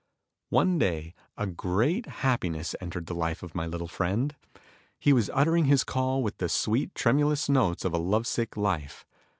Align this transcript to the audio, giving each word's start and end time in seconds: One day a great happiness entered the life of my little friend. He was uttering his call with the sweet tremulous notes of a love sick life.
One 0.49 0.79
day 0.79 1.13
a 1.37 1.45
great 1.45 2.07
happiness 2.25 2.75
entered 2.81 3.05
the 3.05 3.13
life 3.13 3.43
of 3.43 3.53
my 3.53 3.67
little 3.67 3.87
friend. 3.87 4.33
He 4.97 5.13
was 5.13 5.29
uttering 5.31 5.65
his 5.65 5.83
call 5.83 6.23
with 6.23 6.39
the 6.39 6.49
sweet 6.49 6.95
tremulous 6.95 7.47
notes 7.47 7.85
of 7.85 7.93
a 7.93 7.99
love 7.99 8.25
sick 8.25 8.57
life. 8.57 9.05